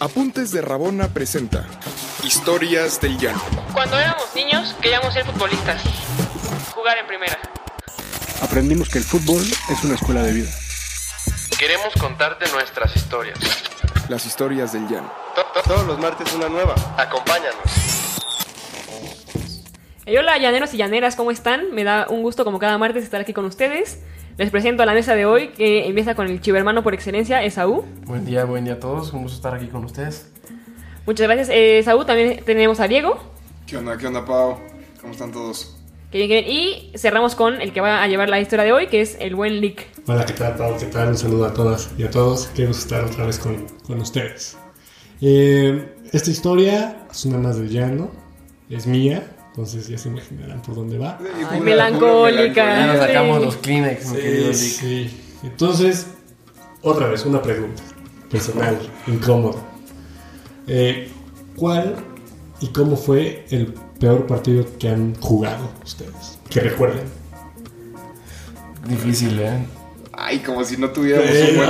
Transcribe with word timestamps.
Apuntes 0.00 0.52
de 0.52 0.62
Rabona 0.62 1.08
presenta 1.08 1.66
Historias 2.22 3.00
del 3.00 3.18
Llano. 3.18 3.42
Cuando 3.72 3.98
éramos 3.98 4.32
niños 4.32 4.76
queríamos 4.80 5.12
ser 5.12 5.24
futbolistas, 5.24 5.82
jugar 6.72 6.98
en 6.98 7.06
primera. 7.08 7.36
Aprendimos 8.40 8.88
que 8.90 8.98
el 8.98 9.04
fútbol 9.04 9.42
es 9.42 9.82
una 9.82 9.96
escuela 9.96 10.22
de 10.22 10.34
vida. 10.34 10.50
Queremos 11.58 11.92
contarte 11.94 12.48
nuestras 12.52 12.94
historias. 12.94 13.40
Las 14.08 14.24
historias 14.24 14.72
del 14.72 14.86
Llano. 14.86 15.12
Todos 15.66 15.84
los 15.84 15.98
martes 15.98 16.32
una 16.32 16.48
nueva. 16.48 16.76
Acompáñanos. 16.96 17.58
Hey, 20.06 20.16
hola 20.16 20.38
llaneros 20.38 20.72
y 20.74 20.76
llaneras, 20.76 21.16
¿cómo 21.16 21.32
están? 21.32 21.72
Me 21.72 21.82
da 21.82 22.06
un 22.08 22.22
gusto 22.22 22.44
como 22.44 22.60
cada 22.60 22.78
martes 22.78 23.02
estar 23.02 23.20
aquí 23.20 23.32
con 23.32 23.46
ustedes. 23.46 23.98
Les 24.38 24.50
presento 24.50 24.84
a 24.84 24.86
la 24.86 24.94
mesa 24.94 25.16
de 25.16 25.26
hoy 25.26 25.48
que 25.48 25.88
empieza 25.88 26.14
con 26.14 26.28
el 26.28 26.40
chivermano 26.40 26.84
por 26.84 26.94
excelencia, 26.94 27.42
Esaú. 27.42 27.84
Buen 28.04 28.24
día, 28.24 28.44
buen 28.44 28.62
día 28.62 28.74
a 28.74 28.78
todos. 28.78 29.12
Un 29.12 29.22
gusto 29.22 29.34
estar 29.34 29.52
aquí 29.52 29.66
con 29.66 29.84
ustedes. 29.84 30.30
Muchas 31.06 31.26
gracias, 31.26 31.48
eh, 31.48 31.80
Esaú. 31.80 32.04
También 32.04 32.44
tenemos 32.44 32.78
a 32.78 32.86
Diego. 32.86 33.18
¿Qué 33.66 33.76
onda, 33.76 33.98
qué 33.98 34.06
onda, 34.06 34.24
Pau? 34.24 34.58
¿Cómo 35.00 35.12
están 35.12 35.32
todos? 35.32 35.76
Que 36.12 36.18
bien, 36.18 36.30
que 36.30 36.42
bien. 36.42 36.56
Y 36.56 36.92
cerramos 36.96 37.34
con 37.34 37.60
el 37.60 37.72
que 37.72 37.80
va 37.80 38.00
a 38.00 38.06
llevar 38.06 38.28
la 38.28 38.38
historia 38.38 38.64
de 38.64 38.70
hoy, 38.70 38.86
que 38.86 39.00
es 39.00 39.16
el 39.18 39.34
buen 39.34 39.60
Lick. 39.60 39.88
Hola, 40.06 40.24
¿qué 40.24 40.34
tal, 40.34 40.54
Pau? 40.54 40.78
¿Qué 40.78 40.86
tal? 40.86 41.08
Un 41.08 41.16
saludo 41.16 41.44
a 41.44 41.52
todas 41.52 41.90
y 41.98 42.04
a 42.04 42.10
todos. 42.10 42.46
Queremos 42.54 42.78
estar 42.78 43.02
otra 43.02 43.26
vez 43.26 43.40
con, 43.40 43.66
con 43.88 44.00
ustedes. 44.00 44.56
Eh, 45.20 45.96
esta 46.12 46.30
historia 46.30 47.08
es 47.10 47.24
una 47.24 47.38
más 47.38 47.58
del 47.58 47.70
llano, 47.70 48.12
es 48.70 48.86
mía, 48.86 49.36
entonces 49.58 49.88
ya 49.88 49.98
se 49.98 50.08
imaginarán 50.08 50.62
por 50.62 50.76
dónde 50.76 50.98
va. 50.98 51.18
Ay, 51.50 51.60
melancólica. 51.60 52.64
Ya 52.64 52.86
nos 52.86 52.96
Sí. 52.98 53.02
sacamos 53.08 53.42
los 53.44 53.56
Kleenex, 53.56 54.10
mi 54.10 54.16
querido 54.16 54.54
Sí, 54.54 54.64
Lick. 54.64 54.78
sí. 55.10 55.20
Entonces, 55.42 56.06
otra 56.80 57.08
vez, 57.08 57.26
una 57.26 57.42
pregunta 57.42 57.82
personal, 58.30 58.78
incómoda. 59.08 59.58
Eh, 60.68 61.10
¿Cuál 61.56 61.96
y 62.60 62.68
cómo 62.68 62.96
fue 62.96 63.46
el 63.50 63.74
peor 63.98 64.28
partido 64.28 64.64
que 64.78 64.90
han 64.90 65.16
jugado 65.20 65.68
ustedes? 65.84 66.38
Que 66.48 66.60
recuerden. 66.60 67.02
Difícil, 68.88 69.40
¿eh? 69.40 69.58
Ay, 70.12 70.38
como 70.38 70.62
si 70.64 70.76
no 70.76 70.90
tuviéramos 70.90 71.28
Eh, 71.30 71.48
un 71.50 71.56
buen... 71.56 71.68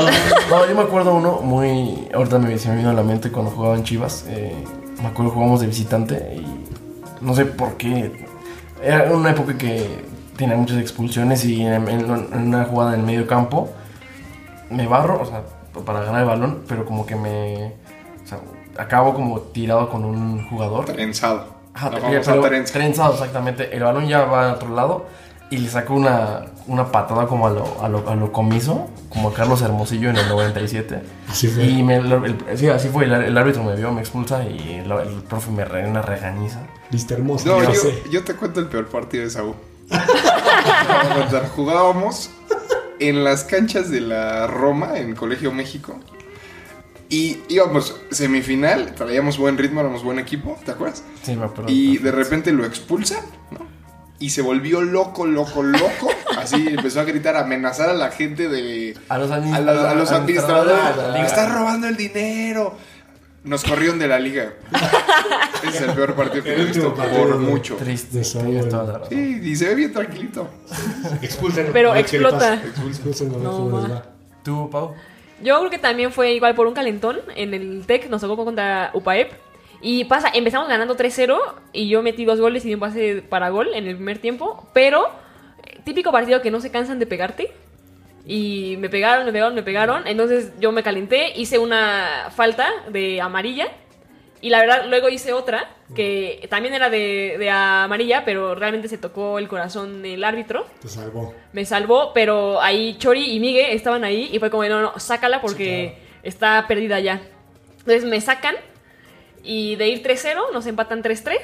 No, 0.51 0.69
yo 0.69 0.75
me 0.75 0.83
acuerdo 0.83 1.15
uno 1.15 1.41
muy... 1.41 2.07
Ahorita 2.13 2.39
me, 2.39 2.59
se 2.59 2.69
me 2.69 2.77
vino 2.77 2.91
a 2.91 2.95
la 2.95 3.03
mente 3.03 3.31
cuando 3.31 3.51
jugaba 3.51 3.77
en 3.77 3.85
Chivas. 3.85 4.27
eh, 4.29 4.53
me 5.01 5.07
acuerdo 5.07 5.31
que 5.31 5.35
jugábamos 5.35 5.61
de 5.61 5.67
visitante 5.69 6.37
y 6.37 6.58
no 7.21 7.35
sé 7.35 7.45
por 7.47 7.77
qué. 7.77 8.27
Era 8.83 9.13
una 9.13 9.31
época 9.31 9.57
que 9.59 10.05
tenía 10.37 10.57
muchas 10.57 10.79
expulsiones 10.79 11.45
y 11.45 11.63
en, 11.63 11.89
en- 11.89 12.11
en 12.33 12.39
una 12.49 12.65
jugada 12.65 12.95
en 12.95 13.01
el 13.01 13.07
medio 13.07 13.27
campo 13.27 13.71
me 14.71 14.87
barro, 14.87 15.21
o 15.23 15.27
sea, 15.27 15.43
para 15.85 16.01
ganar 16.03 16.23
el 16.23 16.29
balón, 16.29 16.63
pero 16.69 16.85
como 16.85 17.07
que 17.07 17.17
me... 17.17 17.73
O 18.25 18.27
sea, 18.27 18.39
acabo 18.77 19.15
como 19.15 19.41
tirado 19.41 19.89
con 19.89 20.05
un 20.05 20.47
jugador. 20.49 20.85
Trenzado. 20.87 21.47
Ajá, 21.75 21.91
La 21.91 21.97
te- 21.97 22.03
famosa 22.03 22.33
pero 22.33 22.43
trenza. 22.43 22.73
trenzado, 22.75 23.13
exactamente. 23.15 23.75
El 23.77 23.83
balón 23.83 24.07
ya 24.07 24.25
va 24.25 24.51
a 24.51 24.53
otro 24.55 24.75
lado 24.75 25.07
y 25.51 25.57
le 25.59 25.69
saco 25.71 25.95
una, 25.95 26.43
una 26.67 26.93
patada 26.93 27.27
como 27.27 27.47
a 27.47 27.51
lo, 27.51 27.83
a, 27.83 27.89
lo, 27.89 28.09
a 28.09 28.15
lo 28.15 28.31
comiso, 28.33 28.89
como 29.09 29.31
a 29.31 29.35
Carlos 29.35 29.63
Hermosillo 29.63 30.11
en 30.11 30.17
el 30.17 30.29
97. 30.29 31.01
Así 31.29 31.49
fue. 31.49 31.65
Y 31.65 31.83
me, 31.83 31.97
el- 31.97 32.13
el- 32.13 32.59
sí, 32.59 32.69
así 32.69 32.89
fue. 32.89 33.05
El, 33.07 33.13
el 33.13 33.39
árbitro 33.39 33.63
me 33.65 33.75
vio, 33.75 33.91
me 33.93 34.01
expulsa 34.01 34.45
y 34.45 34.83
el, 34.85 34.91
el 34.93 35.23
profe 35.23 35.51
me 35.51 35.65
re 35.65 35.89
una 35.89 36.03
regañiza. 36.03 36.61
Viste 36.91 37.15
hermoso. 37.15 37.47
No, 37.49 37.63
yo, 37.63 37.75
sé. 37.75 38.03
yo 38.11 38.23
te 38.25 38.35
cuento 38.35 38.61
el 38.61 38.67
peor 38.67 38.87
partido 38.89 39.25
de 39.25 39.31
Saúl. 39.31 39.55
Jugábamos 41.55 42.31
en 43.01 43.25
las 43.25 43.45
canchas 43.45 43.91
de 43.91 44.01
la 44.01 44.47
Roma, 44.47 44.99
en 44.99 45.15
Colegio 45.15 45.53
México. 45.53 45.99
Y 47.11 47.39
íbamos 47.49 47.97
semifinal, 48.11 48.95
traíamos 48.95 49.39
buen 49.39 49.57
ritmo, 49.57 49.81
éramos 49.81 50.05
buen 50.05 50.19
equipo, 50.19 50.59
¿te 50.65 50.73
acuerdas? 50.73 51.03
Sí, 51.23 51.37
me 51.37 51.47
acuerdo. 51.47 51.73
Y 51.73 51.97
de 51.99 52.13
repente 52.13 52.53
lo 52.53 52.67
expulsan, 52.67 53.21
¿no? 53.51 53.61
Y 54.21 54.31
se 54.31 54.43
volvió 54.43 54.81
loco, 54.83 55.27
loco, 55.27 55.63
loco. 55.63 56.11
Así 56.37 56.67
empezó 56.69 57.01
a 57.01 57.05
gritar, 57.05 57.37
a 57.37 57.41
amenazar 57.41 57.89
a 57.89 57.95
la 57.95 58.11
gente 58.11 58.49
de... 58.49 58.97
A 59.09 59.19
los, 59.19 59.31
A 59.31 59.39
los, 59.39 59.53
a 59.53 59.95
los 59.95 60.11
administradores 60.11 60.73
administradores. 60.75 61.21
"Me. 61.21 61.27
Estás 61.27 61.53
robando 61.53 61.87
el 61.87 61.97
dinero. 61.97 62.75
Nos 63.45 63.63
corrieron 63.65 63.99
de 63.99 64.09
la 64.09 64.19
liga. 64.19 64.53
Ese 65.63 65.69
es 65.77 65.81
el 65.83 65.93
peor 65.93 66.15
partido 66.15 66.43
que 66.43 66.53
he 66.53 66.65
visto 66.65 66.93
por 66.95 67.39
mucho. 67.39 67.77
Triste. 67.77 68.25
Sí, 68.25 69.41
y 69.43 69.57
se 69.57 69.69
ve 69.69 69.75
bien 69.77 69.93
tranquilito. 69.93 70.49
Expulsen. 71.23 71.69
Pero 71.73 71.95
explota. 71.95 72.55
Expulsen, 72.55 73.43
No. 73.43 74.03
¿Tú, 74.43 74.69
Pau? 74.71 74.95
Yo 75.41 75.57
creo 75.59 75.71
que 75.71 75.79
también 75.79 76.11
fue 76.13 76.33
igual 76.33 76.55
por 76.57 76.67
un 76.67 76.75
calentón 76.75 77.19
en 77.37 77.55
el 77.55 77.85
TEC, 77.87 78.09
nos 78.11 78.21
tocó 78.21 78.45
contra 78.45 78.91
UPAEP. 78.93 79.33
Y 79.81 80.05
pasa, 80.05 80.31
empezamos 80.35 80.69
ganando 80.69 80.97
3-0 80.97 81.39
y 81.73 81.89
yo 81.89 82.03
metí 82.03 82.25
dos 82.25 82.41
goles 82.41 82.65
y 82.65 82.75
un 82.75 82.81
pase 82.81 83.23
para 83.29 83.51
gol 83.51 83.75
en 83.75 83.87
el 83.87 83.97
primer 83.97 84.19
tiempo. 84.19 84.69
Pero, 84.73 85.09
eh, 85.65 85.81
típico 85.85 86.11
partido 86.11 86.43
que 86.43 86.51
no 86.51 86.61
se 86.61 86.71
cansan 86.71 86.99
de 86.99 87.07
pegarte. 87.07 87.53
Y 88.27 88.77
me 88.79 88.91
pegaron, 88.91 89.25
me 89.25 89.33
pegaron, 89.33 89.55
me 89.55 89.63
pegaron. 89.63 90.07
Entonces 90.07 90.53
yo 90.61 90.73
me 90.73 90.83
calenté, 90.83 91.33
hice 91.39 91.59
una 91.59 92.29
falta 92.35 92.69
de 92.91 93.21
amarilla. 93.21 93.69
Y 94.41 94.51
la 94.51 94.61
verdad, 94.61 94.87
luego 94.89 95.09
hice 95.09 95.33
otra 95.33 95.69
que 95.95 96.47
también 96.51 96.75
era 96.75 96.91
de, 96.91 97.37
de 97.39 97.51
amarilla, 97.51 98.25
pero 98.25 98.55
realmente 98.55 98.89
se 98.89 98.99
tocó 98.99 99.39
el 99.39 99.49
corazón 99.49 100.03
del 100.03 100.23
árbitro 100.23 100.67
Te 100.81 100.89
salvó. 100.89 101.35
me 101.53 101.65
salvó, 101.65 102.13
pero 102.13 102.61
ahí 102.61 102.97
Chori 102.99 103.33
y 103.33 103.41
Migue 103.41 103.75
estaban 103.75 104.05
ahí 104.05 104.29
y 104.31 104.39
fue 104.39 104.51
como, 104.51 104.65
no, 104.65 104.83
no, 104.83 104.99
sácala 104.99 105.41
porque 105.41 105.99
está 106.23 106.67
perdida 106.69 107.01
ya. 107.01 107.23
Entonces 107.79 108.05
me 108.05 108.21
sacan 108.21 108.55
y 109.45 109.77
de 109.77 109.89
ir 109.89 110.03
3-0 110.03 110.53
nos 110.53 110.67
empatan 110.67 111.03
3-3 111.03 111.39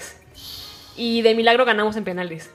y 0.96 1.22
de 1.22 1.34
milagro 1.34 1.64
ganamos 1.64 1.96
en 1.96 2.04
penales. 2.04 2.50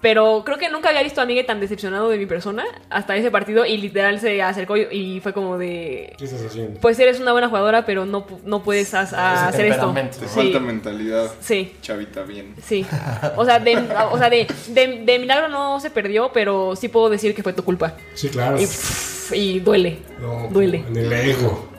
Pero 0.00 0.44
creo 0.46 0.58
que 0.58 0.68
nunca 0.68 0.90
había 0.90 1.02
visto 1.02 1.20
a 1.20 1.26
Migue 1.26 1.42
tan 1.42 1.58
decepcionado 1.58 2.08
de 2.08 2.18
mi 2.18 2.26
persona 2.26 2.64
hasta 2.88 3.16
ese 3.16 3.32
partido 3.32 3.66
y 3.66 3.78
literal 3.78 4.20
se 4.20 4.40
acercó 4.40 4.76
y, 4.76 5.18
fue 5.20 5.32
como 5.32 5.58
de... 5.58 6.14
¿Qué 6.16 6.24
estás 6.26 6.40
haciendo? 6.44 6.78
Pues 6.80 6.96
eres 7.00 7.18
una 7.18 7.32
buena 7.32 7.48
jugadora, 7.48 7.84
pero 7.84 8.06
no, 8.06 8.24
no 8.44 8.62
puedes 8.62 8.94
as- 8.94 9.12
a- 9.12 9.34
Ese 9.34 9.44
hacer 9.46 9.66
esto. 9.66 9.86
temperamento. 9.86 10.18
Te 10.20 10.28
Sí, 10.28 10.34
falta 10.36 10.60
mentalidad. 10.60 11.32
sí. 11.40 11.74
Chavita, 11.82 12.22
bien. 12.22 12.54
Sí. 12.64 12.86
O 13.34 13.44
sea, 13.44 13.58
de, 13.58 13.76
o 14.12 14.18
sea 14.18 14.30
de, 14.30 14.46
de- 14.68 15.02
de 15.04 15.18
milagro 15.18 15.48
no 15.48 15.80
se 15.80 15.90
perdió, 15.90 16.30
pero 16.32 16.76
sí 16.76 16.86
puedo 16.88 17.10
decir 17.10 17.34
que 17.34 17.42
fue 17.42 17.52
tu 17.52 17.64
culpa. 17.64 17.96
Sí, 18.14 18.28
claro. 18.28 18.56
Y, 18.56 18.66
pff, 18.66 19.32
y 19.34 19.58
duele. 19.58 19.98
No, 20.20 20.46
duele. 20.48 20.84
En 20.88 20.96
el 20.96 21.12
ego. 21.12 21.70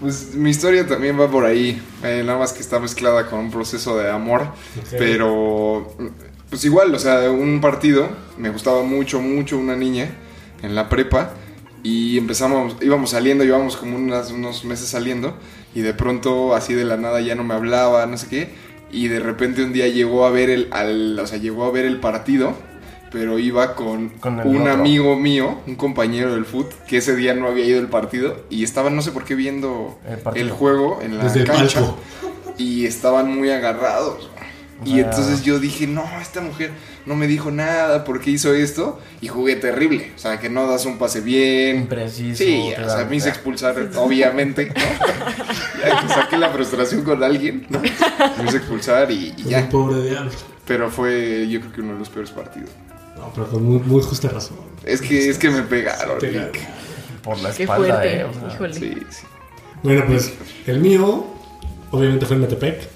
Pues 0.00 0.34
mi 0.34 0.50
historia 0.50 0.86
también 0.86 1.18
va 1.20 1.30
por 1.30 1.44
ahí. 1.44 1.80
eh, 2.02 2.22
nada 2.24 2.38
más 2.38 2.52
que 2.52 2.60
está 2.60 2.78
mezclada 2.80 3.26
con 3.28 3.40
un 3.40 3.50
proceso 3.50 3.98
de 3.98 4.10
amor. 4.10 4.48
Pero, 4.98 5.94
pues 6.48 6.64
igual, 6.64 6.94
o 6.94 6.98
sea, 6.98 7.30
un 7.30 7.60
partido. 7.60 8.08
Me 8.38 8.48
gustaba 8.50 8.82
mucho, 8.82 9.20
mucho 9.20 9.58
una 9.58 9.76
niña 9.76 10.08
en 10.62 10.74
la 10.74 10.88
prepa. 10.88 11.34
Y 11.82 12.18
empezamos, 12.18 12.76
íbamos 12.82 13.10
saliendo, 13.10 13.44
llevamos 13.44 13.76
como 13.76 13.96
unas- 13.96 14.30
unos 14.30 14.64
meses 14.64 14.88
saliendo. 14.88 15.34
Y 15.74 15.80
de 15.80 15.94
pronto, 15.94 16.54
así 16.54 16.74
de 16.74 16.84
la 16.84 16.96
nada, 16.96 17.20
ya 17.20 17.34
no 17.34 17.44
me 17.44 17.54
hablaba, 17.54 18.04
no 18.06 18.16
sé 18.16 18.26
qué. 18.28 18.50
Y 18.90 19.08
de 19.08 19.20
repente 19.20 19.62
un 19.62 19.72
día 19.72 19.86
llegó 19.88 20.26
a 20.26 20.30
ver 20.30 20.50
el, 20.50 20.68
al, 20.72 21.18
o 21.18 21.26
sea, 21.26 21.38
llegó 21.38 21.64
a 21.64 21.70
ver 21.70 21.84
el 21.84 22.00
partido. 22.00 22.54
Pero 23.10 23.38
iba 23.38 23.74
con, 23.74 24.12
un 24.24 24.60
otro. 24.60 24.72
amigo 24.72 25.16
mío, 25.16 25.58
un 25.66 25.74
compañero 25.74 26.32
del 26.34 26.44
foot, 26.44 26.72
que 26.86 26.98
ese 26.98 27.16
día 27.16 27.34
no 27.34 27.48
había 27.48 27.64
ido 27.64 27.80
al 27.80 27.88
partido. 27.88 28.44
Y 28.50 28.62
estaban, 28.62 28.94
no 28.94 29.02
sé 29.02 29.10
por 29.10 29.24
qué, 29.24 29.34
viendo 29.34 29.98
El 30.34 30.50
juego 30.50 31.00
en 31.02 31.18
la 31.18 31.24
Desde 31.24 31.44
cancha. 31.44 31.82
Y 32.56 32.86
estaban 32.86 33.34
muy 33.34 33.50
agarrados. 33.50 34.30
O 34.80 34.88
Y 34.88 35.00
entonces 35.00 35.42
yo 35.42 35.58
dije, 35.58 35.86
no, 35.86 36.04
esta 36.20 36.40
mujer 36.40 36.70
no 37.06 37.16
me 37.16 37.26
dijo 37.26 37.50
nada, 37.50 38.04
¿por 38.04 38.20
qué 38.20 38.30
hizo 38.30 38.54
esto? 38.54 39.00
Y 39.20 39.28
jugué 39.28 39.56
terrible. 39.56 40.12
O 40.14 40.18
sea, 40.18 40.38
que 40.38 40.48
no 40.48 40.66
das 40.66 40.86
un 40.86 40.98
pase 40.98 41.20
bien. 41.20 41.76
Impreciso. 41.78 42.44
Sí, 42.44 42.72
o 42.72 42.88
sea, 42.88 43.04
me 43.04 43.16
hice 43.16 43.28
expulsar, 43.28 43.74
obviamente. 43.96 44.66
¿no? 44.66 44.74
ya 45.84 46.00
que 46.00 46.08
saqué 46.08 46.38
la 46.38 46.50
frustración 46.50 47.02
con 47.02 47.22
alguien, 47.22 47.66
¿no? 47.68 47.80
Me 47.80 48.44
hice 48.46 48.58
expulsar 48.58 49.10
y, 49.10 49.34
y 49.36 49.44
ya. 49.44 49.68
pobre 49.68 50.02
diablo. 50.02 50.30
Pero 50.66 50.90
fue, 50.90 51.48
yo 51.48 51.60
creo 51.60 51.72
que 51.72 51.80
uno 51.80 51.94
de 51.94 51.98
los 51.98 52.08
peores 52.08 52.30
partidos. 52.30 52.70
No, 53.16 53.30
pero 53.34 53.48
con 53.48 53.62
muy, 53.64 53.78
muy 53.80 54.02
justa 54.02 54.28
razón. 54.28 54.56
Es 54.84 55.00
que, 55.02 55.28
es 55.28 55.38
que 55.38 55.50
me 55.50 55.62
pegaron. 55.62 56.20
Rick. 56.20 56.58
Por 57.22 57.38
la 57.40 57.52
Qué 57.52 57.64
espalda, 57.64 57.86
fuerte. 57.96 58.20
eh, 58.20 58.24
o 58.24 58.32
sea, 58.32 58.54
Híjole. 58.54 58.74
Sí, 58.74 58.94
sí. 59.10 59.26
Bueno, 59.82 60.04
pues 60.06 60.32
el 60.66 60.80
mío, 60.80 61.26
obviamente 61.90 62.24
fue 62.26 62.36
en 62.36 62.42
Metepec. 62.42 62.88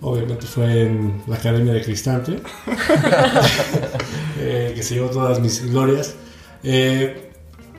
Obviamente 0.00 0.46
fue 0.46 0.82
en 0.82 1.22
la 1.26 1.36
Academia 1.36 1.72
de 1.72 1.82
Cristante. 1.82 2.40
eh, 4.40 4.72
que 4.74 4.82
se 4.82 4.94
llevó 4.94 5.08
todas 5.08 5.40
mis 5.40 5.64
glorias. 5.70 6.14
Eh, 6.62 7.30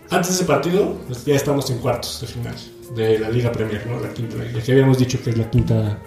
antes 0.10 0.30
de 0.30 0.36
ese 0.36 0.46
partido, 0.46 0.98
pues 1.08 1.26
ya 1.26 1.36
estamos 1.36 1.70
en 1.70 1.80
cuartos 1.80 2.22
de 2.22 2.28
final 2.28 2.56
de 2.96 3.20
la 3.20 3.30
Liga 3.30 3.52
Premier, 3.52 3.86
¿no? 3.88 4.00
La 4.00 4.14
quinta, 4.14 4.38
la 4.38 4.62
que 4.62 4.72
habíamos 4.72 4.98
dicho 4.98 5.22
que 5.24 5.32
es 5.32 5.38
la 5.38 5.50
quinta, 5.50 5.98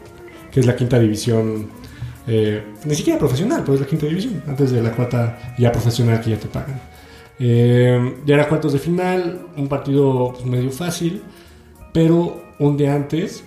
que 0.51 0.61
es 0.61 0.67
la 0.67 0.77
quinta 0.77 0.99
división, 0.99 1.69
eh, 2.29 2.63
ni 2.85 2.95
siquiera 2.95 3.19
profesional, 3.19 3.63
pero 3.63 3.75
es 3.75 3.81
la 3.81 3.87
quinta 3.87 4.07
división, 4.07 4.43
antes 4.47 4.71
de 4.71 4.83
la 4.83 4.93
cuarta 4.93 5.55
ya 5.59 5.73
profesional 5.73 6.21
que 6.21 6.31
ya 6.31 6.39
te 6.39 6.47
pagan. 6.49 6.81
Eh, 7.41 8.17
ya 8.27 8.35
era 8.35 8.49
cuartos 8.49 8.73
de 8.73 8.79
final, 8.79 9.47
un 9.57 9.69
partido 9.69 10.33
pues, 10.33 10.45
medio 10.45 10.71
fácil, 10.71 11.23
pero 11.93 12.43
un 12.59 12.77
día 12.77 12.95
antes 12.95 13.45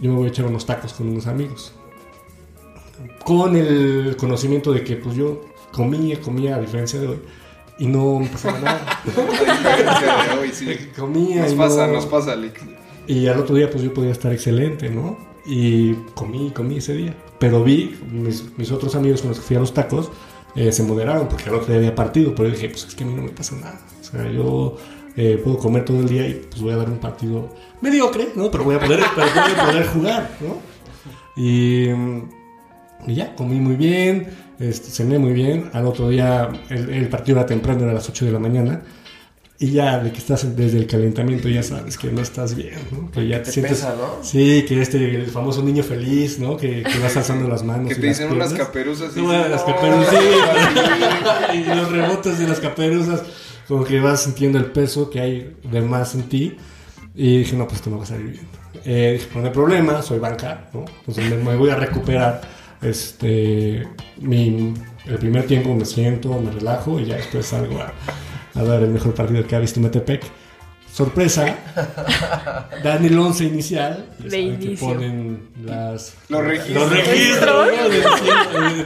yo 0.00 0.10
me 0.10 0.16
voy 0.16 0.26
a 0.26 0.28
echar 0.28 0.46
unos 0.46 0.64
tacos 0.66 0.92
con 0.92 1.08
unos 1.08 1.26
amigos. 1.26 1.72
Con 3.24 3.56
el 3.56 4.14
conocimiento 4.16 4.72
de 4.72 4.84
que 4.84 4.96
pues 4.96 5.16
yo 5.16 5.42
comía, 5.72 6.20
comía 6.20 6.56
a 6.56 6.60
diferencia 6.60 7.00
de 7.00 7.08
hoy 7.08 7.18
y 7.78 7.86
no 7.86 8.18
me 8.20 8.26
pasaba 8.28 8.58
nada. 8.58 9.00
Hoy, 10.40 10.50
sí. 10.52 10.66
comía 10.98 11.42
Nos 11.42 11.52
y 11.52 11.56
pasa, 11.56 11.86
no- 11.86 11.94
nos 11.94 12.06
pasa, 12.06 12.36
Lick. 12.36 12.60
Y 13.06 13.26
al 13.26 13.40
otro 13.40 13.54
día 13.56 13.70
pues 13.70 13.82
yo 13.82 13.92
podía 13.94 14.10
estar 14.12 14.32
excelente, 14.32 14.90
¿no? 14.90 15.16
Y 15.46 15.94
comí, 16.14 16.50
comí 16.50 16.78
ese 16.78 16.94
día. 16.94 17.16
Pero 17.38 17.64
vi, 17.64 17.98
mis, 18.10 18.56
mis 18.58 18.70
otros 18.70 18.94
amigos 18.94 19.22
con 19.22 19.30
los 19.30 19.38
que 19.38 19.46
fui 19.46 19.56
a 19.56 19.60
los 19.60 19.72
tacos 19.72 20.10
eh, 20.56 20.72
se 20.72 20.82
moderaron 20.82 21.28
porque 21.28 21.48
al 21.48 21.54
otro 21.54 21.68
día 21.68 21.76
había 21.76 21.94
partido. 21.94 22.34
Pero 22.34 22.48
yo 22.48 22.54
dije, 22.54 22.68
pues 22.68 22.84
es 22.86 22.94
que 22.94 23.04
a 23.04 23.06
mí 23.06 23.14
no 23.14 23.22
me 23.22 23.30
pasa 23.30 23.56
nada. 23.56 23.80
O 24.00 24.04
sea, 24.04 24.30
yo 24.30 24.76
eh, 25.16 25.40
puedo 25.42 25.58
comer 25.58 25.84
todo 25.84 26.00
el 26.00 26.08
día 26.08 26.26
y 26.26 26.34
pues 26.48 26.60
voy 26.62 26.72
a 26.72 26.76
dar 26.76 26.90
un 26.90 26.98
partido 26.98 27.54
mediocre, 27.80 28.28
¿no? 28.34 28.50
Pero 28.50 28.64
voy 28.64 28.76
a 28.76 28.80
poder, 28.80 29.00
pero 29.14 29.26
voy 29.32 29.52
a 29.52 29.66
poder 29.66 29.86
jugar, 29.86 30.30
¿no? 30.40 30.56
Y, 31.36 31.88
y 33.06 33.14
ya, 33.14 33.34
comí 33.34 33.60
muy 33.60 33.76
bien, 33.76 34.28
este, 34.58 34.90
cené 34.90 35.18
muy 35.18 35.32
bien. 35.32 35.70
Al 35.72 35.86
otro 35.86 36.08
día 36.08 36.50
el, 36.68 36.90
el 36.90 37.08
partido 37.08 37.38
era 37.38 37.46
temprano, 37.46 37.82
era 37.82 37.92
a 37.92 37.94
las 37.94 38.08
8 38.08 38.26
de 38.26 38.32
la 38.32 38.38
mañana. 38.38 38.82
Y 39.62 39.72
ya 39.72 39.98
de 39.98 40.10
que 40.10 40.16
estás 40.16 40.56
desde 40.56 40.78
el 40.78 40.86
calentamiento 40.86 41.46
ya 41.50 41.62
sabes 41.62 41.98
que 41.98 42.10
no 42.10 42.22
estás 42.22 42.54
bien, 42.56 42.78
¿no? 42.90 43.10
Que 43.10 43.28
ya 43.28 43.38
te, 43.42 43.44
Te 43.44 43.52
sientes... 43.52 43.72
pesa, 43.80 43.94
¿no? 43.94 44.24
Sí, 44.24 44.64
que 44.66 44.80
este, 44.80 45.14
el 45.16 45.26
famoso 45.26 45.62
niño 45.62 45.82
feliz, 45.82 46.38
¿no? 46.38 46.56
Que, 46.56 46.82
que 46.82 46.98
vas 46.98 47.14
alzando 47.18 47.46
las 47.46 47.62
manos. 47.62 47.88
Que 47.88 47.92
y 47.92 48.00
te 48.00 48.06
las 48.06 48.18
dicen 48.18 48.32
unas 48.32 48.48
piernas. 48.48 48.66
caperuzas 48.68 49.14
y 49.14 49.20
No, 49.20 49.48
las 49.48 49.62
caperuzas, 49.62 50.14
sí. 51.52 51.58
y 51.58 51.64
los 51.74 51.92
rebotes 51.92 52.38
de 52.38 52.48
las 52.48 52.58
caperuzas, 52.58 53.22
como 53.68 53.84
que 53.84 54.00
vas 54.00 54.22
sintiendo 54.22 54.56
el 54.58 54.64
peso 54.66 55.10
que 55.10 55.20
hay 55.20 55.56
de 55.70 55.82
más 55.82 56.14
en 56.14 56.22
ti. 56.22 56.56
Y 57.14 57.38
dije, 57.40 57.54
no, 57.54 57.64
pues 57.66 57.80
esto 57.80 57.90
no 57.90 57.98
va 57.98 58.04
a 58.04 58.06
salir 58.06 58.28
bien. 58.30 58.46
Eh, 58.86 59.10
dije, 59.18 59.26
pues 59.30 59.42
no 59.42 59.48
hay 59.48 59.54
problema, 59.54 60.00
soy 60.00 60.18
banca, 60.20 60.70
¿no? 60.72 60.86
Entonces 61.00 61.28
me, 61.28 61.36
me 61.36 61.56
voy 61.56 61.68
a 61.68 61.76
recuperar. 61.76 62.40
Este, 62.80 63.86
mi, 64.22 64.72
el 65.06 65.18
primer 65.18 65.46
tiempo 65.46 65.74
me 65.74 65.84
siento, 65.84 66.40
me 66.40 66.50
relajo 66.50 66.98
y 66.98 67.04
ya 67.04 67.16
después 67.16 67.44
salgo 67.44 67.78
a, 67.78 67.92
a 68.60 68.64
dar 68.64 68.82
el 68.82 68.90
mejor 68.90 69.14
partido 69.14 69.46
que 69.46 69.56
ha 69.56 69.58
visto 69.58 69.80
Metepec. 69.80 70.22
Sorpresa, 70.92 71.56
dan 72.84 73.04
el 73.04 73.16
11 73.16 73.44
inicial. 73.44 74.06
De 74.18 74.58
que 74.58 74.76
ponen 74.78 75.48
las, 75.64 76.14
Los 76.28 76.44
registros. 76.44 76.82
Los 76.82 76.90
registros, 76.90 77.68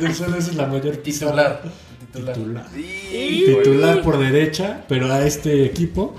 esa 0.03 0.38
es 0.50 0.55
la 0.55 0.67
mayor 0.67 0.99
Titular. 0.99 1.62
pizarra. 1.62 1.75
Titular. 2.12 2.35
Titular. 2.35 2.67
Sí, 2.75 3.44
Titular 3.47 4.03
por 4.03 4.19
derecha, 4.19 4.85
pero 4.87 5.11
a 5.11 5.25
este 5.25 5.65
equipo 5.65 6.15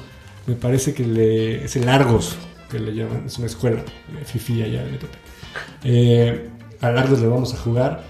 me 0.48 0.56
parece 0.56 0.94
que 0.94 1.06
le, 1.06 1.66
es 1.66 1.75
el 1.75 1.88
Argos, 1.88 2.36
que 2.69 2.80
le 2.80 2.94
llaman, 2.94 3.24
es 3.28 3.38
una 3.38 3.48
escuela, 3.48 3.84
Fifi 4.25 4.63
allá 4.63 4.84
de 4.84 4.92
Metepec. 4.92 5.19
Eh, 5.84 6.50
al 6.81 6.98
Argos 6.98 7.22
le 7.22 7.28
vamos 7.28 7.54
a 7.54 7.57
jugar 7.57 8.04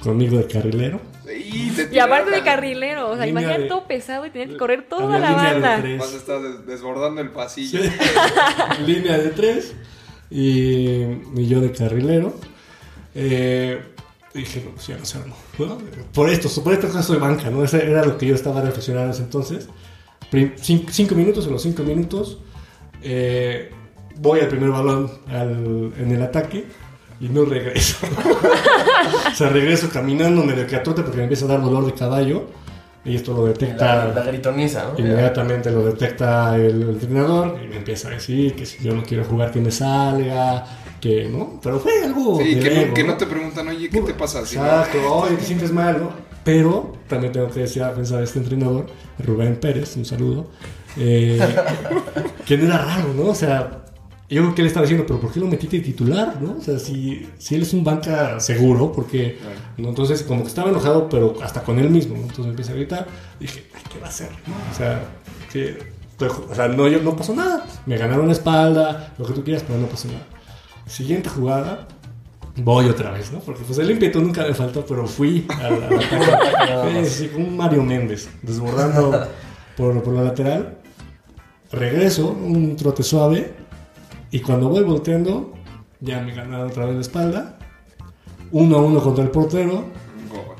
conmigo 0.00 0.38
de 0.38 0.46
carrilero. 0.46 1.00
Te 1.26 1.88
Y 1.92 1.98
aparte 1.98 2.30
de 2.30 2.42
carrilero, 2.42 3.10
o 3.10 3.16
sea, 3.16 3.26
imagínate 3.26 3.62
de- 3.62 3.68
todo 3.68 3.86
pesado 3.86 4.24
y 4.26 4.30
tener 4.30 4.48
que 4.50 4.56
correr 4.56 4.86
toda 4.88 5.18
la 5.18 5.30
línea 5.30 5.54
de 5.54 5.60
banda. 5.60 5.78
tres. 5.80 5.98
Vas 5.98 6.12
a 6.14 6.16
estar 6.16 6.40
des- 6.40 6.66
desbordando 6.66 7.20
el 7.20 7.30
pasillo. 7.30 7.82
Sí. 7.82 7.90
Línea 8.86 9.18
de 9.18 9.30
tres. 9.30 9.74
Y, 10.30 10.90
y 11.36 11.46
yo 11.48 11.60
de 11.60 11.72
carrilero. 11.72 12.34
Eh, 13.14 13.80
dije, 14.34 14.62
no, 14.64 14.72
pues 14.72 14.86
ya 14.86 14.98
no 14.98 15.04
se 15.04 15.18
armó. 15.18 15.36
¿no? 15.58 15.78
Por 16.12 16.30
esto, 16.30 16.48
por 16.62 16.72
estas 16.72 16.90
cosas 16.90 17.06
soy 17.06 17.18
banca, 17.18 17.50
¿no? 17.50 17.64
Ese 17.64 17.84
era 17.88 18.04
lo 18.04 18.18
que 18.18 18.26
yo 18.26 18.34
estaba 18.34 18.60
reflexionando 18.60 19.06
en 19.08 19.12
ese 19.14 19.22
entonces. 19.22 19.68
Prim- 20.30 20.54
cin- 20.56 20.86
cinco 20.90 21.14
minutos, 21.14 21.46
en 21.46 21.52
los 21.52 21.62
cinco 21.62 21.82
minutos, 21.82 22.38
eh, 23.02 23.70
voy 24.16 24.40
al 24.40 24.48
primer 24.48 24.70
balón 24.70 25.10
al- 25.28 25.92
en 25.98 26.10
el 26.12 26.22
ataque 26.22 26.64
y 27.20 27.28
no 27.28 27.44
regreso. 27.44 28.06
o 29.32 29.34
sea, 29.34 29.48
regreso 29.48 29.88
caminando 29.90 30.42
medio 30.44 30.66
que 30.66 30.76
porque 30.78 31.16
me 31.16 31.22
empieza 31.24 31.44
a 31.46 31.48
dar 31.48 31.62
dolor 31.62 31.86
de 31.86 31.94
caballo. 31.94 32.44
Y 33.04 33.14
esto 33.14 33.34
lo 33.34 33.46
detecta. 33.46 34.06
La, 34.06 34.14
la 34.14 34.22
gritoniza, 34.24 34.84
¿no? 34.92 34.98
Inmediatamente 34.98 35.70
lo 35.70 35.84
detecta 35.84 36.56
el 36.56 36.82
entrenador 36.82 37.56
y 37.64 37.68
me 37.68 37.76
empieza 37.76 38.08
a 38.08 38.10
decir 38.10 38.56
que 38.56 38.66
si 38.66 38.82
yo 38.82 38.94
no 38.94 39.04
quiero 39.04 39.22
jugar 39.24 39.52
que 39.52 39.60
me 39.60 39.70
salga, 39.70 40.64
que 41.00 41.28
no, 41.28 41.60
pero 41.62 41.78
fue 41.78 42.02
algo 42.02 42.38
Sí, 42.40 42.58
que, 42.58 42.86
no, 42.86 42.94
que 42.94 43.04
no 43.04 43.12
¿no? 43.12 43.16
te 43.16 43.26
preguntan, 43.26 43.68
oye, 43.68 43.88
¿qué 43.88 44.00
te 44.00 44.12
pasa? 44.12 44.40
Así, 44.40 44.56
¿no? 44.56 44.64
Exacto, 44.64 44.98
oye, 45.14 45.36
te 45.36 45.44
sientes 45.44 45.70
mal, 45.70 46.00
¿no? 46.00 46.10
Pero 46.42 46.96
también 47.08 47.32
tengo 47.32 47.48
que 47.48 47.60
decir 47.60 47.84
a 47.84 47.94
pensar 47.94 48.22
este 48.24 48.40
entrenador, 48.40 48.86
Rubén 49.24 49.56
Pérez, 49.56 49.96
un 49.96 50.04
saludo, 50.04 50.48
eh, 50.96 51.38
que 52.44 52.56
no 52.58 52.64
era 52.66 52.78
raro, 52.78 53.14
¿no? 53.14 53.26
O 53.26 53.34
sea, 53.36 53.85
yo 54.28 54.42
creo 54.42 54.54
que 54.54 54.62
él 54.62 54.66
estaba 54.66 54.84
diciendo, 54.84 55.06
pero 55.06 55.20
¿por 55.20 55.32
qué 55.32 55.38
lo 55.38 55.46
metiste 55.46 55.76
de 55.76 55.82
titular, 55.84 56.40
no? 56.42 56.56
O 56.58 56.60
sea, 56.60 56.78
si, 56.78 57.28
si 57.38 57.54
él 57.54 57.62
es 57.62 57.72
un 57.72 57.84
banca 57.84 58.40
seguro, 58.40 58.90
porque, 58.90 59.38
¿no? 59.76 59.90
Entonces, 59.90 60.22
como 60.24 60.42
que 60.42 60.48
estaba 60.48 60.70
enojado, 60.70 61.08
pero 61.08 61.36
hasta 61.42 61.62
con 61.62 61.78
él 61.78 61.90
mismo, 61.90 62.16
¿no? 62.16 62.22
Entonces 62.22 62.46
empieza 62.46 62.72
a 62.72 62.74
gritar, 62.74 63.06
dije, 63.38 63.66
ay, 63.74 63.82
¿qué 63.92 64.00
va 64.00 64.06
a 64.06 64.08
hacer? 64.08 64.30
no? 64.46 64.54
O 64.72 64.74
sea, 64.76 65.04
que, 65.52 65.78
o 66.18 66.54
sea 66.54 66.66
no, 66.66 66.88
yo, 66.88 67.00
no 67.02 67.14
pasó 67.14 67.34
nada, 67.34 67.66
me 67.86 67.96
ganaron 67.96 68.26
la 68.26 68.32
espalda, 68.32 69.14
lo 69.16 69.26
que 69.26 69.32
tú 69.32 69.44
quieras, 69.44 69.62
pero 69.64 69.78
no 69.78 69.86
pasó 69.86 70.08
nada. 70.08 70.26
Siguiente 70.86 71.28
jugada, 71.28 71.86
voy 72.56 72.86
otra 72.86 73.12
vez, 73.12 73.32
¿no? 73.32 73.38
Porque 73.38 73.62
pues 73.62 73.78
el 73.78 73.90
ímpetu 73.90 74.20
nunca 74.20 74.42
me 74.42 74.54
faltó, 74.54 74.84
pero 74.84 75.06
fui. 75.06 75.46
Sí, 77.04 77.06
sí, 77.06 77.28
como 77.28 77.46
un 77.46 77.56
Mario 77.56 77.82
Méndez, 77.82 78.28
desbordando 78.42 79.28
por, 79.76 80.02
por 80.02 80.14
la 80.14 80.24
lateral. 80.24 80.78
Regreso, 81.70 82.28
un 82.28 82.76
trote 82.76 83.02
suave, 83.02 83.52
y 84.30 84.40
cuando 84.40 84.68
voy 84.68 84.82
volteando, 84.82 85.54
ya 86.00 86.20
me 86.20 86.34
ganaron 86.34 86.68
otra 86.68 86.86
vez 86.86 86.94
la 86.94 87.00
espalda. 87.00 87.58
Uno 88.52 88.76
a 88.76 88.82
uno 88.82 89.02
contra 89.02 89.24
el 89.24 89.30
portero. 89.30 89.84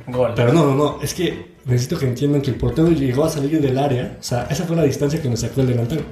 Gol. 0.08 0.32
Pero 0.36 0.52
no, 0.52 0.66
no, 0.66 0.74
no, 0.74 1.02
es 1.02 1.14
que 1.14 1.56
necesito 1.64 1.98
que 1.98 2.06
entiendan 2.06 2.40
que 2.40 2.50
el 2.50 2.56
portero 2.56 2.90
llegó 2.90 3.24
a 3.24 3.28
salir 3.28 3.60
del 3.60 3.78
área. 3.78 4.16
O 4.20 4.22
sea, 4.22 4.46
esa 4.50 4.64
fue 4.64 4.76
la 4.76 4.84
distancia 4.84 5.20
que 5.20 5.28
me 5.28 5.36
sacó 5.36 5.60
el 5.62 5.68
delantero. 5.68 6.02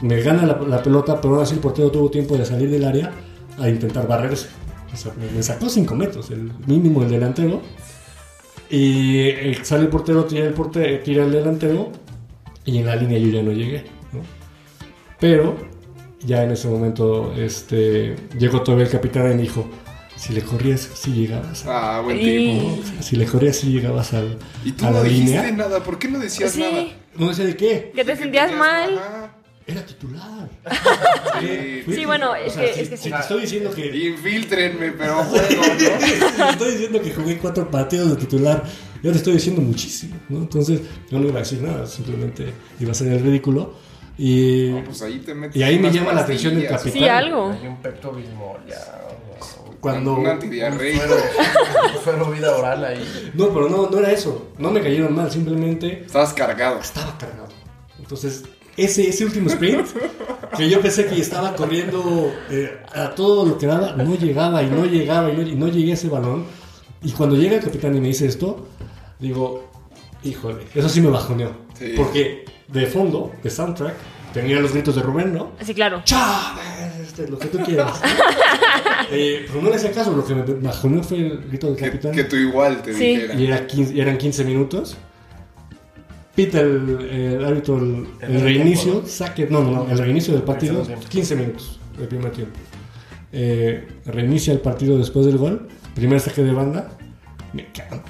Me 0.00 0.20
gana 0.20 0.44
la, 0.44 0.58
la 0.60 0.82
pelota, 0.82 1.20
pero 1.20 1.34
aún 1.34 1.42
así 1.42 1.54
el 1.54 1.60
portero 1.60 1.90
tuvo 1.90 2.10
tiempo 2.10 2.36
de 2.36 2.44
salir 2.44 2.70
del 2.70 2.84
área 2.84 3.12
a 3.58 3.68
intentar 3.68 4.06
barrerse. 4.06 4.48
O 4.92 4.96
sea, 4.96 5.12
me, 5.14 5.42
sacó 5.42 5.68
5 5.68 5.94
metros, 5.94 6.30
el 6.30 6.52
mínimo 6.66 7.02
el 7.02 7.10
delantero. 7.10 7.60
Y 8.68 9.32
sale 9.62 9.82
el 9.82 9.88
portero, 9.88 10.24
tira 10.24 10.46
el, 10.46 10.54
portero, 10.54 11.02
tira 11.02 11.24
el 11.24 11.32
delantero. 11.32 11.90
Y 12.64 12.78
en 12.78 12.86
la 12.86 12.96
línea 12.96 13.18
yo 13.18 13.28
ya 13.28 13.42
no 13.42 13.52
llegué. 13.52 13.84
¿no? 14.12 14.20
Pero 15.18 15.56
ya 16.20 16.44
en 16.44 16.50
ese 16.52 16.68
momento 16.68 17.32
este, 17.36 18.16
llegó 18.38 18.62
todavía 18.62 18.86
el 18.86 18.90
capitán 18.92 19.30
y 19.32 19.34
me 19.36 19.42
dijo: 19.42 19.68
Si 20.16 20.32
le 20.32 20.42
corrías, 20.42 20.80
si 20.94 21.12
llegabas. 21.12 21.64
a- 21.66 21.98
Ah, 21.98 22.00
buen 22.02 22.18
tipo. 22.18 22.78
si 23.02 23.16
le 23.16 23.24
corrías, 23.26 23.56
si 23.56 23.68
llegabas 23.72 24.12
al, 24.12 24.36
Y 24.64 24.72
tú 24.72 24.84
a 24.86 24.90
no 24.90 24.98
la 24.98 25.02
dijiste 25.04 25.36
línea. 25.36 25.52
nada, 25.52 25.82
¿por 25.82 25.98
qué 25.98 26.08
no 26.08 26.18
decías 26.18 26.52
Sí, 26.52 26.60
nada? 26.60 26.84
No 27.16 27.28
decía 27.28 27.46
de 27.46 27.56
qué. 27.56 27.92
que 27.94 28.04
te 28.04 28.16
sentías 28.16 28.52
mal. 28.56 28.98
Ajá. 28.98 29.36
Era 29.66 29.84
titular. 29.86 30.48
Sí. 31.40 32.04
Bueno, 32.04 32.34
es 32.34 32.52
que- 32.54 32.74
si, 32.74 32.80
es 32.80 32.88
que 32.88 32.96
si 32.96 33.04
sí. 33.04 33.10
te 33.10 33.18
estoy 33.18 33.40
diciendo 33.42 33.70
que. 33.70 33.86
Infiltrenme, 34.08 34.92
pero 34.92 35.16
juego, 35.24 35.62
¿no? 35.62 35.78
si 36.06 36.18
te 36.36 36.50
estoy 36.50 36.72
diciendo 36.72 37.00
que 37.00 37.10
jugué 37.14 37.38
cuatro 37.38 37.70
partidos 37.70 38.10
de 38.10 38.16
titular. 38.16 38.62
Yo 39.02 39.10
te 39.12 39.18
estoy 39.18 39.34
diciendo 39.34 39.62
muchísimo, 39.62 40.16
¿no? 40.28 40.38
Entonces, 40.38 40.80
yo 41.10 41.18
no 41.18 41.26
iba 41.28 41.36
a 41.36 41.42
decir 41.42 41.62
nada, 41.62 41.86
simplemente 41.86 42.52
iba 42.78 42.90
a 42.90 42.94
ser 42.94 43.08
el 43.12 43.20
ridículo. 43.22 43.74
Y, 44.22 44.68
No, 44.70 44.84
pues 44.84 45.00
ahí 45.00 45.18
te 45.20 45.32
metes 45.32 45.56
y 45.56 45.62
ahí 45.62 45.78
me 45.78 45.90
llama 45.90 46.12
la 46.12 46.20
atención 46.20 46.54
el 46.58 46.68
capitán. 46.68 46.92
Sí, 46.92 47.08
algo. 47.08 47.52
Hay 47.58 47.66
un 47.66 47.76
Pepto 47.80 48.12
Bismol, 48.12 48.58
ya. 48.68 48.76
Cuando. 49.80 50.16
Un 50.16 50.26
antidiarreico. 50.26 51.00
Vida 52.30 52.54
oral 52.54 52.84
ahí. 52.84 53.30
No, 53.32 53.48
pero 53.48 53.70
no, 53.70 53.88
no 53.88 53.98
era 53.98 54.12
eso. 54.12 54.50
No 54.58 54.70
me 54.70 54.82
cayeron 54.82 55.14
mal, 55.14 55.30
simplemente 55.30 56.02
Estabas 56.04 56.34
cargado. 56.34 56.80
estaba 56.80 57.16
cargado. 57.16 57.48
Entonces, 57.98 58.44
ese, 58.76 59.08
ese 59.08 59.24
último 59.24 59.48
sprint, 59.48 59.86
que 60.54 60.68
yo 60.68 60.82
pensé 60.82 61.06
que 61.06 61.18
estaba 61.18 61.54
corriendo 61.56 62.30
eh, 62.50 62.78
a 62.94 63.14
todo 63.14 63.46
lo 63.46 63.56
que 63.56 63.66
daba, 63.66 63.92
no 63.92 64.16
llegaba 64.16 64.62
y 64.62 64.66
no 64.66 64.84
llegaba 64.84 65.30
y 65.30 65.36
no, 65.36 65.42
y 65.42 65.54
no 65.54 65.68
llegué 65.68 65.92
a 65.92 65.94
ese 65.94 66.10
balón. 66.10 66.44
Y 67.02 67.12
cuando 67.12 67.36
llega 67.36 67.56
el 67.56 67.64
capitán 67.64 67.96
y 67.96 68.00
me 68.02 68.08
dice 68.08 68.26
esto, 68.26 68.66
digo, 69.18 69.70
híjole, 70.22 70.64
eso 70.74 70.90
sí 70.90 71.00
me 71.00 71.08
bajoneó. 71.08 71.52
Sí. 71.78 71.94
Porque 71.96 72.44
de 72.72 72.86
fondo, 72.86 73.32
de 73.42 73.50
soundtrack, 73.50 73.94
tenía 74.32 74.60
los 74.60 74.72
gritos 74.72 74.94
de 74.96 75.02
Rubén, 75.02 75.32
¿no? 75.34 75.52
Sí, 75.64 75.74
claro. 75.74 76.02
¡Chávez! 76.04 77.00
Este, 77.02 77.28
lo 77.28 77.38
que 77.38 77.48
tú 77.48 77.58
quieras. 77.58 78.00
Eh, 79.12 79.44
pero 79.48 79.62
no 79.62 79.70
le 79.70 79.74
hacía 79.76 79.90
caso, 79.90 80.14
lo 80.14 80.24
que 80.24 80.34
me 80.36 80.42
bajoneó 80.42 81.02
fue 81.02 81.18
el 81.18 81.38
grito 81.48 81.66
del 81.66 81.74
Que, 81.76 81.86
capitán. 81.86 82.12
que 82.12 82.22
tú 82.24 82.36
igual 82.36 82.80
te 82.80 82.94
Sí. 82.94 83.06
dijera. 83.16 83.34
Y 83.34 83.46
era 83.46 83.66
15 83.66 83.92
y 83.94 84.00
eran 84.00 84.16
15 84.18 84.44
minutos. 84.44 84.96
Pita 86.36 86.60
el, 86.60 87.00
el 87.10 87.44
árbitro 87.44 87.78
el, 87.78 88.06
el 88.20 88.36
El 88.36 88.40
reinicio, 88.42 88.84
tiempo, 88.84 89.02
¿no? 89.02 89.08
saque, 89.08 89.46
no, 89.50 89.62
no, 89.64 89.70
no, 89.84 89.90
el 89.90 89.98
reinicio 89.98 90.32
del 90.32 90.44
partido, 90.44 90.74
segundo 90.84 90.88
tiempo. 90.90 91.08
15 91.08 91.34
minutos 91.36 91.80
del 91.98 92.06
primer 92.08 92.30
tiempo. 92.30 92.56
Eh, 93.32 93.88
reinicia 94.06 94.52
el 94.52 94.60
partido 94.60 94.96
después 94.96 95.26
del 95.26 95.38
gol, 95.38 95.66
primer 95.96 96.20
saque 96.20 96.44
de 96.44 96.52
banda, 96.52 96.90
me 97.52 97.66
cambia. 97.72 98.00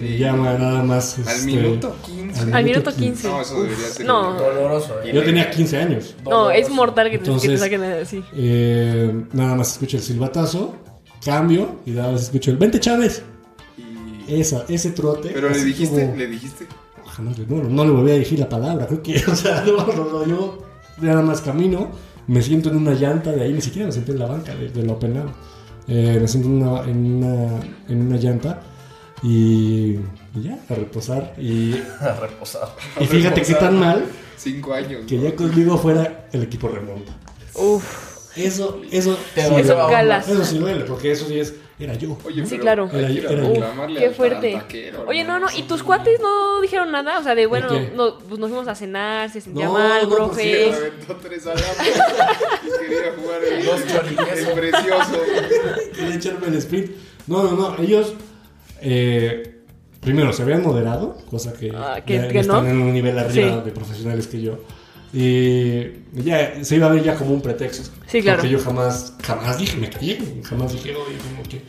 Y 0.00 0.18
llama 0.18 0.54
nada 0.54 0.82
más. 0.82 1.18
Al 1.18 1.28
este, 1.36 1.46
minuto 1.46 1.94
15. 2.06 2.52
Al 2.52 2.64
minuto 2.64 2.92
15. 2.94 3.28
No, 3.28 3.40
eso 3.42 3.62
debería 3.62 3.86
ser. 3.86 4.06
No. 4.06 4.34
Doloroso. 4.34 4.94
¿eh? 5.04 5.12
Yo 5.12 5.22
tenía 5.22 5.50
15 5.50 5.76
años. 5.76 6.14
No, 6.24 6.50
es 6.50 6.70
mortal 6.70 7.10
que 7.10 7.18
te, 7.18 7.24
que 7.24 7.24
te 7.24 7.30
Entonces- 7.32 7.60
saquen 7.60 7.82
así. 7.82 8.24
Eh, 8.34 9.24
nada 9.32 9.54
más 9.56 9.72
escucho 9.72 9.96
el 9.98 10.02
silbatazo, 10.02 10.74
cambio 11.24 11.76
y 11.86 11.90
nada 11.90 12.12
más 12.12 12.22
escucho 12.22 12.50
el 12.50 12.56
20 12.56 12.80
Chávez. 12.80 13.22
Y- 14.28 14.40
Esa, 14.40 14.64
ese 14.68 14.90
trote. 14.92 15.30
Pero 15.34 15.50
le 15.50 15.62
dijiste, 15.64 16.04
como- 16.06 16.16
le 16.16 16.26
dijiste. 16.26 16.66
Le- 17.18 17.46
no, 17.54 17.62
no 17.68 17.84
le 17.84 17.90
volví 17.90 18.10
a 18.12 18.14
dirigir 18.14 18.38
la 18.38 18.48
palabra, 18.48 18.86
creo 18.86 19.02
que, 19.02 19.22
o 19.30 19.34
sea, 19.36 19.62
no, 19.66 19.84
no, 19.86 20.04
no, 20.10 20.26
yo 20.26 20.62
nada 21.02 21.20
más 21.20 21.40
camino, 21.42 21.90
me 22.28 22.40
siento 22.40 22.70
en 22.70 22.76
una 22.76 22.92
llanta 22.92 23.32
de 23.32 23.42
ahí, 23.42 23.52
ni 23.52 23.60
siquiera 23.60 23.86
me 23.86 23.92
senté 23.92 24.12
en 24.12 24.20
la 24.20 24.26
banca 24.26 24.54
de, 24.54 24.68
de 24.70 24.82
la 24.84 24.92
Open 24.92 25.16
Air. 25.16 25.26
Eh, 25.88 26.18
me 26.20 26.28
siento 26.28 26.48
en 26.48 26.62
una, 26.62 26.84
en 26.84 27.14
una, 27.16 27.60
en 27.88 28.06
una 28.06 28.16
llanta 28.16 28.62
y, 29.22 29.98
y 30.34 30.42
ya, 30.42 30.58
a 30.68 30.74
reposar. 30.74 31.34
Y, 31.38 31.72
Reposado. 32.20 32.74
y 33.00 33.06
fíjate 33.06 33.42
qué 33.42 33.54
tan 33.54 33.78
mal 33.78 34.04
Cinco 34.36 34.72
años. 34.72 35.04
que 35.06 35.16
¿no? 35.16 35.24
ya 35.24 35.36
conmigo 35.36 35.76
fuera 35.78 36.26
el 36.32 36.42
equipo 36.42 36.68
remonta. 36.68 37.12
Uf. 37.54 38.08
Eso, 38.36 38.80
eso, 38.92 39.18
Te 39.34 39.42
sí 39.42 39.54
Eso 39.56 39.76
calas. 39.88 40.28
Eso 40.28 40.44
sí 40.44 40.58
duele, 40.58 40.84
porque 40.84 41.10
eso 41.10 41.26
sí 41.26 41.38
es, 41.40 41.52
era 41.80 41.94
yo. 41.94 42.16
Oye, 42.24 42.46
Sí, 42.46 42.58
claro. 42.58 42.88
que 42.88 42.96
Era- 42.98 43.10
ir 43.10 43.26
a 43.26 43.30
era- 43.32 43.42
reclamarle 43.48 43.98
Qué 44.00 44.06
al- 44.06 44.14
fuerte. 44.14 44.52
taquero, 44.52 45.04
Oye, 45.08 45.24
no, 45.24 45.40
no, 45.40 45.48
¿y 45.54 45.64
tus 45.64 45.82
cuates 45.82 46.20
no 46.20 46.60
dijeron 46.60 46.92
nada? 46.92 47.18
O 47.18 47.22
sea, 47.24 47.34
de 47.34 47.46
bueno, 47.46 47.68
qué? 47.68 47.92
no, 47.94 48.18
pues 48.18 48.38
nos 48.38 48.48
fuimos 48.50 48.68
a 48.68 48.74
cenar, 48.76 49.30
se 49.30 49.40
sentía 49.40 49.66
No, 49.66 49.72
mal, 49.72 50.02
no, 50.04 50.08
pues 50.08 50.18
profe. 50.20 50.42
Sí, 50.42 50.72
aventó 50.72 51.16
tres 51.16 51.44
alambres 51.46 52.00
y 52.62 52.88
quería 52.88 53.12
jugar 53.20 53.40
el, 53.44 53.64
Dos 53.66 53.80
choriquesos. 53.92 54.48
el 54.48 54.54
precioso. 54.54 55.20
Quería 55.96 56.14
echarme 56.14 56.46
el 56.46 56.54
sprint. 56.54 56.90
No, 57.26 57.42
no, 57.42 57.50
no. 57.76 57.82
Ellos, 57.82 58.14
eh, 58.82 59.60
primero, 60.00 60.32
se 60.32 60.42
habían 60.42 60.62
moderado, 60.62 61.16
cosa 61.30 61.52
que, 61.52 61.72
Ah, 61.74 62.00
que- 62.04 62.14
ya, 62.16 62.28
que 62.28 62.34
ya 62.34 62.40
están 62.40 62.64
no. 62.64 62.70
en 62.70 62.80
un 62.80 62.92
nivel 62.92 63.18
arriba 63.18 63.58
Sí. 63.58 63.64
de 63.64 63.70
profesionales 63.72 64.26
que 64.26 64.40
yo. 64.40 64.58
Y 65.12 66.22
ya 66.22 66.64
se 66.64 66.76
iba 66.76 66.86
a 66.86 66.90
ver 66.90 67.02
ya 67.02 67.16
como 67.16 67.32
un 67.32 67.42
pretexto. 67.42 67.90
Sí, 68.06 68.22
claro. 68.22 68.38
Porque 68.38 68.52
yo 68.52 68.60
jamás, 68.60 69.14
jamás 69.22 69.58
dije, 69.58 69.76
me 69.76 69.90
callé. 69.90 70.18
Jamás 70.44 70.72
dije, 70.72 70.94
oye, 70.94 71.16
como 71.18 71.42
que. 71.48 71.62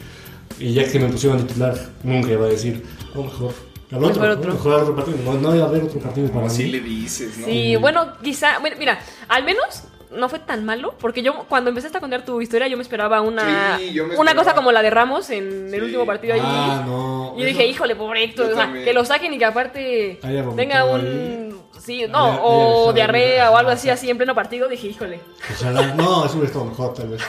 Y 0.63 0.73
ya 0.73 0.89
que 0.89 0.99
me 0.99 1.07
pusieron 1.07 1.39
a 1.39 1.47
titular, 1.47 1.75
nunca 2.03 2.31
iba 2.31 2.45
a 2.45 2.49
decir, 2.49 2.83
no, 3.15 3.23
mejor. 3.23 3.53
Al 3.91 4.03
otro, 4.05 4.21
Mejor 4.21 4.27
¿no? 4.27 4.33
otro. 4.39 4.53
mejor 4.53 4.73
al 4.75 4.81
otro 4.81 4.95
partido. 4.95 5.17
No, 5.25 5.33
no 5.33 5.55
iba 5.55 5.65
a 5.65 5.67
haber 5.69 5.83
otro 5.83 5.99
partido 5.99 6.31
para 6.31 6.45
Así 6.47 6.63
mí. 6.65 6.71
le 6.71 6.79
dices, 6.81 7.37
¿no? 7.39 7.45
Sí, 7.47 7.75
bueno, 7.77 8.13
quizá, 8.23 8.59
mira, 8.79 8.99
al 9.27 9.43
menos 9.43 9.83
no 10.13 10.27
fue 10.29 10.39
tan 10.39 10.65
malo, 10.65 10.93
porque 10.99 11.21
yo 11.23 11.45
cuando 11.47 11.69
empezaste 11.69 11.97
a 11.97 12.01
contar 12.01 12.23
tu 12.25 12.41
historia 12.41 12.67
yo 12.67 12.77
me 12.77 12.83
esperaba 12.83 13.21
una, 13.21 13.77
Sí, 13.77 13.93
yo 13.93 14.03
me 14.03 14.09
una 14.15 14.31
esperaba. 14.31 14.35
cosa 14.43 14.55
como 14.55 14.71
la 14.71 14.81
de 14.81 14.89
Ramos 14.89 15.29
en 15.29 15.73
el 15.73 15.83
último 15.83 16.05
partido 16.05 16.33
ahí. 16.33 16.41
Ah, 16.43 16.83
no. 16.85 17.33
Y 17.37 17.41
yo 17.41 17.45
dije, 17.47 17.65
híjole, 17.65 17.95
pobre 17.95 18.23
Héctor, 18.23 18.47
Yo 18.47 18.53
o 18.53 18.55
sea, 18.55 18.71
que 18.73 18.93
lo 18.93 19.05
saquen 19.05 19.33
y 19.33 19.37
que 19.37 19.45
aparte 19.45 20.19
tenga 20.55 20.85
un... 20.85 20.99
ahí. 21.01 21.47
Sí, 21.79 22.05
no, 22.07 22.25
Haya- 22.33 22.39
o 22.43 22.93
diarrea 22.93 23.49
o 23.51 23.57
algo 23.57 23.71
así, 23.71 23.89
así 23.89 24.07
en 24.09 24.17
pleno 24.17 24.35
partido, 24.35 24.67
dije, 24.67 24.87
híjole. 24.87 25.19
Ojalá, 25.59 25.95
no, 25.95 26.25
eso 26.25 26.33
hubiera 26.35 26.47
estado 26.47 26.65
mejor, 26.65 26.93
tal 26.93 27.07
vez. 27.07 27.21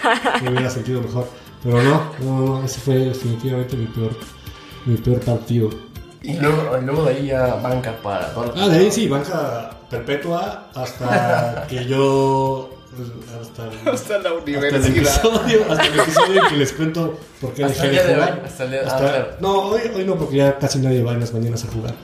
Me 0.43 0.51
hubiera 0.51 0.69
sentido 0.69 1.01
mejor. 1.01 1.27
Pero 1.62 1.81
no, 1.83 2.12
no, 2.21 2.41
no, 2.59 2.65
ese 2.65 2.81
fue 2.81 2.97
definitivamente 2.97 3.77
mi 3.77 3.87
peor, 3.87 4.11
mi 4.85 4.97
peor 4.99 5.21
partido. 5.21 5.71
Y 6.21 6.35
luego, 6.35 6.77
y 6.79 6.85
luego 6.85 7.05
de 7.05 7.15
ahí 7.15 7.27
ya 7.29 7.55
banca 7.55 7.93
para 8.03 8.35
toda 8.35 8.49
la 8.55 8.65
Ah, 8.65 8.69
de 8.69 8.79
ahí 8.79 8.91
sí, 8.93 9.09
banca 9.09 9.71
perpetua 9.89 10.67
hasta 10.75 11.67
que 11.71 11.85
yo. 11.87 12.71
Hasta, 12.92 13.64
Hasta 13.90 14.18
la 14.18 14.18
hasta 14.18 14.28
el 14.28 14.34
universidad. 14.34 15.14
episodio, 15.16 15.61
hasta 15.70 15.87
el 15.87 16.00
episodio 16.00 16.42
en 16.42 16.49
que 16.50 16.56
les 16.56 16.72
cuento 16.72 17.18
por 17.40 17.54
qué 17.54 17.64
Hasta 17.64 17.84
dejé 17.84 17.87
el 17.87 17.92
de 17.96 18.02
día 18.02 18.06
de 18.06 18.14
jugar. 18.14 18.32
hoy, 18.40 18.46
hasta 18.46 18.64
el 18.64 18.70
día- 18.70 18.80
ah, 18.84 18.87
Hasta- 18.88 18.99
claro. 18.99 19.28
No, 19.40 19.61
hoy, 19.62 19.80
hoy 19.94 20.04
no, 20.04 20.16
porque 20.18 20.37
ya 20.37 20.58
casi 20.58 20.78
nadie 20.78 21.02
va 21.02 21.12
en 21.12 21.20
las 21.20 21.32
mañanas 21.32 21.64
a 21.64 21.68
jugar. 21.72 21.94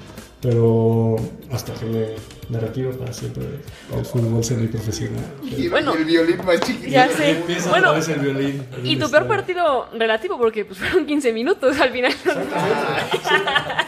Pero 0.40 1.16
hasta 1.50 1.75
que 1.75 1.85
me, 1.87 2.07
me 2.49 2.61
retiro 2.61 2.92
para 2.92 3.12
siempre 3.12 3.42
del 3.92 4.04
fútbol 4.04 4.45
semiprofesional. 4.45 5.25
Y 5.42 5.66
Bueno. 5.66 5.92
y 5.95 5.99
el 5.99 6.04
violín 6.04 6.45
más 6.45 6.61
chiquito. 6.61 6.88
Ya 6.88 7.09
sé. 7.09 7.30
Empieza 7.30 7.71
Bueno, 7.71 7.88
otra 7.88 7.99
vez 7.99 8.09
el 8.09 8.21
violín. 8.21 8.62
Y 8.85 8.97
tu 8.97 9.11
peor 9.11 9.26
partido 9.26 9.88
relativo, 9.99 10.38
porque 10.38 10.64
pues 10.64 10.78
fueron 10.78 11.07
15 11.07 11.33
minutos 11.33 11.80
al 11.80 11.90
final. 11.90 12.14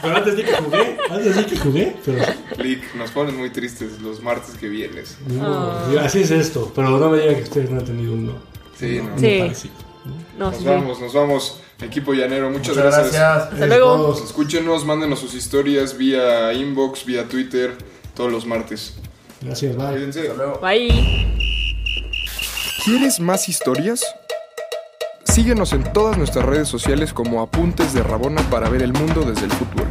Pero 0.02 0.16
antes 0.16 0.36
de 0.36 0.44
que 0.44 0.52
jugué, 0.52 0.96
antes 1.10 1.36
de 1.36 1.46
que 1.46 1.56
jugué, 1.56 1.96
pero 2.04 2.18
Lick, 2.58 2.94
nos 2.94 3.10
ponen 3.10 3.36
muy 3.36 3.50
tristes 3.50 4.00
los 4.00 4.20
martes 4.22 4.56
que 4.56 4.68
vienes. 4.68 5.18
no, 5.28 5.88
digo, 5.88 6.00
así 6.00 6.22
es 6.22 6.30
esto. 6.30 6.72
Pero 6.74 6.90
no 6.98 7.10
me 7.10 7.18
digan 7.20 7.36
que 7.36 7.42
ustedes 7.42 7.70
no 7.70 7.78
han 7.78 7.84
tenido 7.84 8.12
uno. 8.12 8.32
Sí, 8.76 8.98
no, 8.98 9.04
no. 9.04 9.10
no 9.10 9.18
Sí. 9.54 9.70
Nos 10.38 10.56
sí. 10.56 10.64
vamos, 10.64 11.00
nos 11.00 11.12
vamos. 11.12 11.60
Equipo 11.82 12.12
llanero, 12.12 12.50
muchas, 12.50 12.76
Muchas 12.76 12.84
gracias. 12.84 13.12
gracias. 13.12 13.52
Hasta 13.54 13.66
luego. 13.66 13.94
Es 13.94 14.14
todo. 14.18 14.24
Escúchenos, 14.24 14.84
mándenos 14.84 15.18
sus 15.18 15.34
historias 15.34 15.96
vía 15.96 16.52
inbox, 16.52 17.04
vía 17.04 17.26
Twitter, 17.28 17.76
todos 18.14 18.30
los 18.30 18.46
martes. 18.46 18.94
Gracias, 19.40 19.76
bye. 19.76 19.86
Cuídense. 19.92 20.20
Hasta 20.22 20.34
luego. 20.34 20.60
Bye. 20.60 21.26
¿Quieres 22.84 23.20
más 23.20 23.48
historias? 23.48 24.04
Síguenos 25.24 25.72
en 25.72 25.84
todas 25.92 26.18
nuestras 26.18 26.44
redes 26.44 26.68
sociales 26.68 27.12
como 27.12 27.40
Apuntes 27.40 27.94
de 27.94 28.02
Rabona 28.02 28.42
para 28.50 28.68
ver 28.68 28.82
el 28.82 28.92
mundo 28.92 29.22
desde 29.22 29.46
el 29.46 29.52
fútbol. 29.52 29.86